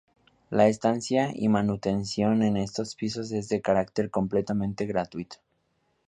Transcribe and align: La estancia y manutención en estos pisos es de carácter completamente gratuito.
La 0.49 0.67
estancia 0.67 1.29
y 1.31 1.47
manutención 1.47 2.41
en 2.41 2.57
estos 2.57 2.95
pisos 2.95 3.31
es 3.33 3.49
de 3.49 3.61
carácter 3.61 4.09
completamente 4.09 4.87
gratuito. 4.87 5.37